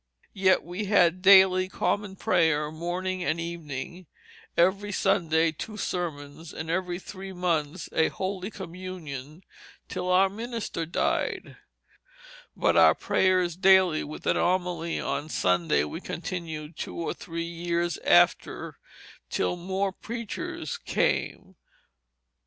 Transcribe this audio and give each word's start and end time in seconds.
"Yet 0.33 0.63
we 0.63 0.85
had 0.85 1.21
daily 1.21 1.69
Common 1.69 2.15
Prayer 2.15 2.71
morning 2.71 3.23
and 3.23 3.39
evening; 3.39 4.07
every 4.57 4.91
Sunday 4.91 5.51
two 5.51 5.77
sermons; 5.77 6.55
and 6.55 6.71
every 6.71 6.97
three 6.97 7.33
months 7.33 7.87
a 7.93 8.07
holy 8.07 8.49
Communion 8.49 9.43
till 9.87 10.09
our 10.09 10.27
Minister 10.27 10.87
died: 10.87 11.55
but 12.55 12.75
our 12.75 12.95
Prayers 12.95 13.55
daily 13.55 14.03
with 14.03 14.25
an 14.25 14.37
Homily 14.37 14.99
on 14.99 15.29
Sundays 15.29 15.85
we 15.85 16.01
continued 16.01 16.75
two 16.77 16.95
or 16.95 17.13
three 17.13 17.43
years 17.45 17.99
after, 17.99 18.79
till 19.29 19.55
more 19.55 19.91
Preachers 19.91 20.79
came." 20.79 21.53